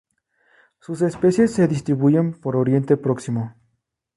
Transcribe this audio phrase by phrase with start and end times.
[0.79, 3.53] Sus especies se distribuyen por Oriente Próximo.